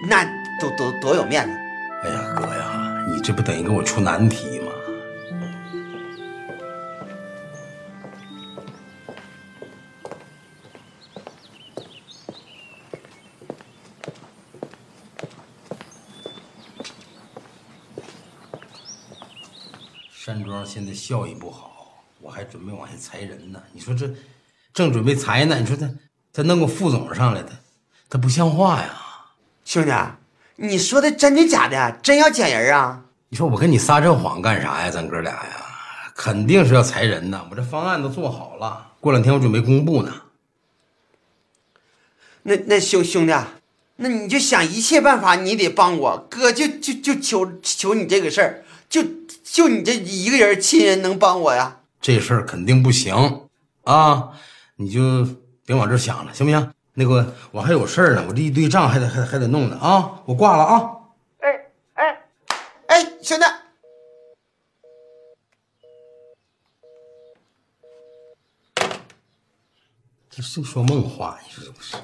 [0.08, 0.24] 那
[0.60, 1.58] 多多多有面子。
[2.06, 2.64] 哎呀，哥呀，
[3.12, 4.69] 你这不等于给我出难题吗？
[20.80, 23.62] 现在效益不好，我还准备往下裁人呢。
[23.74, 24.10] 你说这
[24.74, 25.90] 正准备裁呢，你说他
[26.32, 27.52] 他弄个副总上来的，
[28.10, 28.98] 他不像话呀！
[29.66, 29.92] 兄弟，
[30.56, 31.92] 你说的真的假的？
[32.02, 33.04] 真要减人啊？
[33.28, 34.90] 你说我跟你撒这谎干啥呀？
[34.90, 35.66] 咱哥俩呀，
[36.16, 37.46] 肯定是要裁人呢。
[37.52, 40.14] 我这方案都做好了，过两天我准备公布呢。
[42.44, 43.34] 那那兄兄弟，
[43.98, 49.04] 那你就想一切办法，你得帮我哥，就就就求求你这个事儿，就
[49.52, 51.82] 就你这一个人亲人能帮我呀？
[52.00, 53.48] 这事儿肯定不行
[53.84, 54.32] 啊！
[54.78, 55.28] 你就
[55.66, 56.74] 别往这想了，行不行？
[56.94, 60.22] 那个我还有事儿呢，我这一堆账还得还还得弄呢啊！
[60.26, 60.92] 我挂了啊！
[61.40, 62.22] 哎哎
[62.88, 63.46] 哎，兄弟，
[70.30, 71.98] 这净说梦话，你说这不是？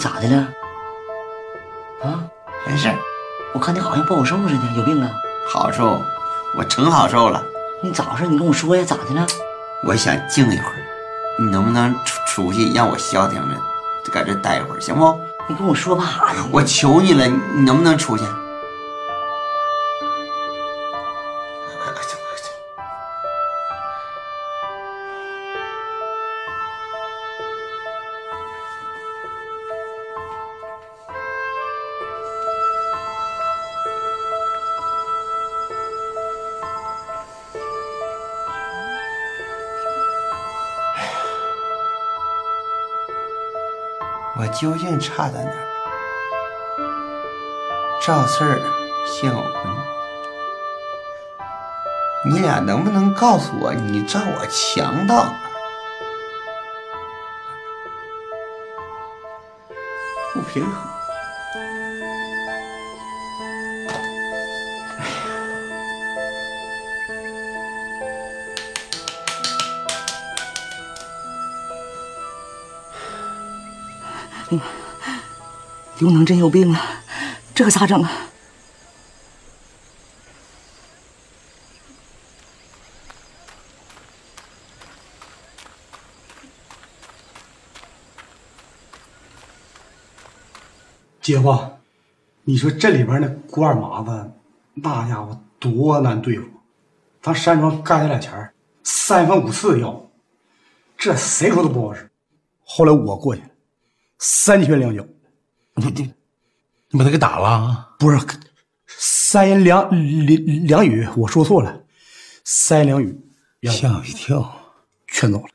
[0.00, 0.48] 咋的了？
[2.02, 2.24] 啊，
[2.66, 2.90] 没事，
[3.52, 5.10] 我看你好像不好受似的，有病啊？
[5.52, 6.00] 好受，
[6.56, 7.44] 我成好受了。
[7.82, 8.26] 你咋回事？
[8.26, 9.26] 你跟我说呀，咋的了？
[9.86, 10.74] 我想静一会儿，
[11.38, 13.54] 你能不能出出去让我消停着，
[14.02, 15.20] 就在这待一会儿，行不？
[15.46, 16.48] 你跟我说干啥呢？
[16.50, 18.24] 我求你了，你能不能出去？
[44.40, 45.68] 我究竟差在哪儿？
[48.00, 48.58] 赵四儿
[49.04, 49.52] 谢广坤，
[52.24, 55.36] 你俩能不能告诉我，你赵我强到哪儿？
[60.32, 60.99] 不平衡。
[76.00, 76.80] 刘能真有病了，
[77.54, 78.10] 这可咋整啊？
[91.20, 91.54] 姐夫，
[92.44, 94.32] 你说这里边那郭二麻子，
[94.72, 96.48] 那家伙多难对付。
[97.20, 100.02] 咱山庄干下俩钱儿三番五次的要，
[100.96, 102.10] 这谁说都不好使。
[102.64, 103.48] 后来我过去了，
[104.18, 105.04] 三拳两脚，
[105.80, 106.12] 你你
[106.90, 107.88] 你把他给打了啊？
[107.98, 108.18] 不是
[108.86, 109.88] 三言两
[110.26, 111.80] 两两语，我说错了，
[112.44, 113.18] 三言两语，
[113.62, 114.60] 吓我一跳，
[115.06, 115.48] 全走了。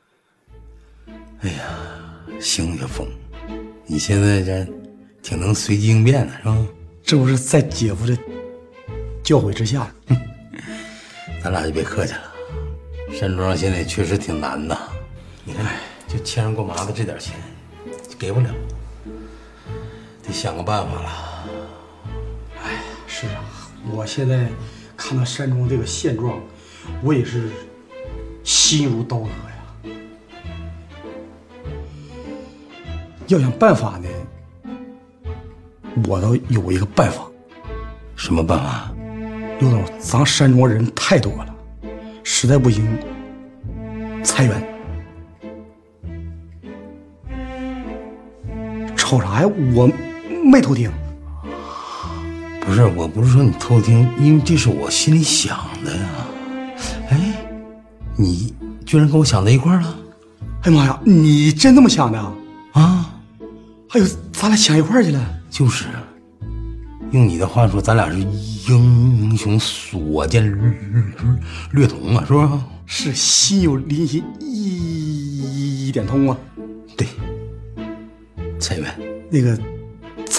[1.40, 3.06] 哎呀，行小峰，
[3.84, 4.66] 你现在这
[5.22, 6.66] 挺能随机应变的是吧？
[7.02, 8.16] 这不是在姐夫的
[9.22, 9.88] 教诲之下，
[11.44, 12.22] 咱俩就别客气了。
[13.12, 14.76] 山庄现在确实挺难的，
[15.44, 15.64] 你看，
[16.08, 17.36] 就欠上过麻子这点钱，
[18.18, 18.50] 给不了，
[20.26, 21.10] 得想个办法了。
[22.64, 23.44] 哎，是啊，
[23.92, 24.48] 我现在
[24.96, 26.40] 看到山庄这个现状，
[27.02, 27.48] 我也是
[28.42, 29.92] 心如刀割呀。
[33.28, 34.08] 要想办法呢，
[36.08, 37.22] 我倒有一个办法。
[38.16, 38.92] 什么办法？
[39.60, 41.54] 刘总，咱山庄人太多了，
[42.24, 42.98] 实在不行
[44.24, 44.62] 裁员。
[48.96, 49.46] 瞅啥呀？
[49.74, 49.88] 我
[50.50, 50.90] 没偷听。
[52.60, 56.08] 不是，我不是说你偷听，因为这是我心里想的呀。
[57.10, 57.34] 哎，
[58.16, 58.52] 你
[58.84, 59.96] 居然跟我想在一块儿了？
[60.62, 62.32] 哎呀妈呀，你真这么想的啊？
[62.72, 63.14] 啊？
[63.90, 65.38] 哎呦，咱俩想一块儿去了。
[65.48, 65.84] 就是，
[67.12, 68.18] 用你的话说，咱俩是
[68.68, 70.74] 英雄所见略
[71.70, 72.48] 略同啊，是不是？
[72.88, 76.36] 是心有灵犀一点通啊。
[76.96, 77.06] 对，
[78.58, 78.92] 裁员
[79.30, 79.56] 那个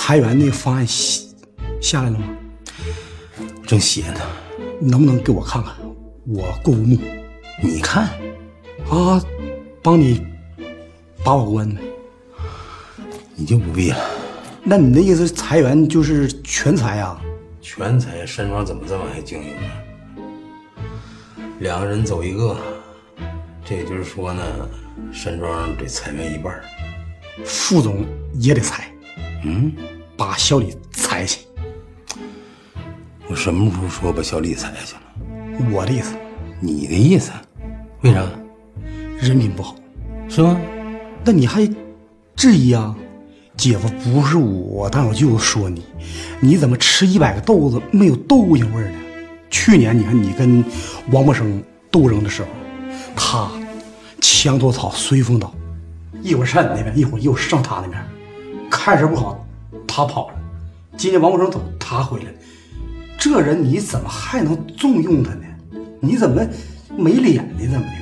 [0.08, 1.22] 裁员那个方案下
[1.82, 2.26] 下来了吗？
[3.68, 4.22] 正写呢，
[4.80, 5.74] 能不能给我看看？
[6.26, 6.98] 我过过目。
[7.62, 8.06] 你看，
[8.90, 9.22] 啊，
[9.84, 10.26] 帮你
[11.26, 11.82] 把把关呗。
[13.36, 13.98] 你就不必了。
[14.64, 17.22] 那你的意思裁员就是全裁啊？
[17.60, 20.24] 全裁山庄怎么这么还经营呢？
[21.60, 22.56] 两个人走一个，
[23.66, 24.42] 这也就是说呢，
[25.12, 26.58] 山庄得裁员一半。
[27.44, 28.06] 副总
[28.36, 28.90] 也得裁，
[29.44, 29.76] 嗯，
[30.18, 31.42] 把小李裁去。
[33.30, 35.72] 我什么时候说把小李裁下去了？
[35.72, 36.16] 我的意思，
[36.60, 37.32] 你的意思？
[38.02, 38.26] 为啥？
[39.20, 39.76] 人品不好，
[40.28, 40.60] 是吗？
[41.24, 41.70] 那你还
[42.36, 42.96] 质疑啊？
[43.56, 45.84] 姐夫不是我，但我就说你，
[46.40, 49.00] 你怎么吃一百个豆子没有豆腥味呢？
[49.50, 50.64] 去年你看你跟
[51.12, 52.48] 王默生斗争的时候，
[53.16, 53.50] 他
[54.22, 55.52] 墙头草随风倒，
[56.22, 58.00] 一会儿上你那边，一会儿又上他那边，
[58.70, 59.44] 看着不好，
[59.98, 60.36] 他跑了。
[60.96, 62.32] 今天王木生走，他回来。
[63.18, 65.44] 这人你怎么还能重用他呢？
[66.00, 66.46] 你怎么
[66.96, 67.68] 没脸呢？
[67.68, 67.94] 怎么的？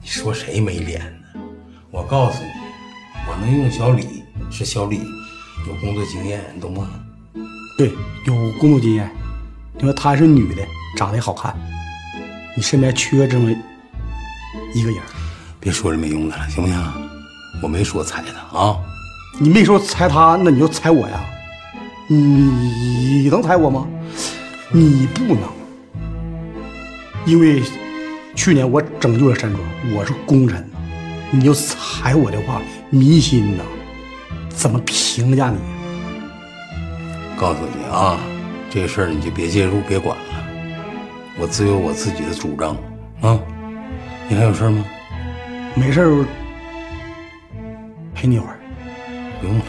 [0.00, 1.40] 你说谁没脸呢？
[1.88, 2.50] 我告诉你，
[3.28, 4.98] 我能用小李是小李
[5.68, 6.90] 有工作经验，你懂吗？
[7.78, 7.92] 对，
[8.26, 9.08] 有工作经验。
[9.74, 10.66] 你说她是女的，
[10.96, 11.56] 长得也好看，
[12.56, 13.48] 你身边缺这么
[14.74, 14.98] 一个人，
[15.60, 16.76] 别说这没用的了，行不行？
[17.62, 18.76] 我没说踩他啊，
[19.42, 21.20] 你没说踩他，那你就踩我呀？
[22.06, 23.88] 你能踩我吗？
[24.70, 25.42] 你不能，
[27.24, 27.60] 因为
[28.36, 29.60] 去年我拯救了山庄，
[29.96, 30.78] 我是功臣呐。
[31.32, 33.64] 你就踩我的话，民心呐，
[34.48, 35.58] 怎么评价你？
[37.36, 38.20] 告诉你啊，
[38.70, 40.22] 这事儿你就别介入，别管了，
[41.36, 42.76] 我自有我自己的主张
[43.22, 43.40] 啊。
[44.28, 44.84] 你还有事吗？
[45.74, 46.24] 没事儿，
[48.14, 48.61] 陪你一会儿。
[49.42, 49.64] 不用了，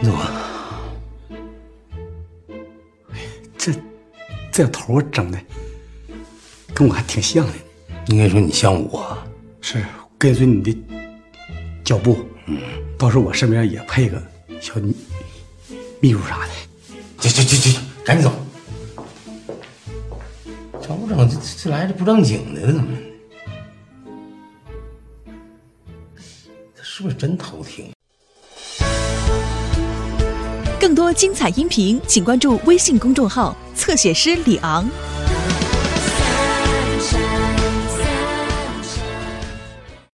[0.00, 0.22] 那我。
[3.58, 3.72] 这
[4.52, 5.38] 这头整的
[6.72, 7.52] 跟我还挺像的。
[8.06, 9.18] 应该说你像我，
[9.60, 9.84] 是
[10.16, 10.76] 跟随你的
[11.82, 12.24] 脚步。
[12.46, 12.60] 嗯，
[12.96, 14.22] 到时候我身边也配个
[14.60, 14.94] 小秘
[15.98, 16.52] 秘书啥的。
[17.18, 18.32] 去去去去，赶紧走。
[20.80, 22.72] 整不整这这来这不正经的了？
[22.72, 22.96] 怎么？
[26.94, 27.90] 是不是真偷听？
[30.78, 34.86] 更多精彩音频，请关注微信公众号“侧写师李昂”。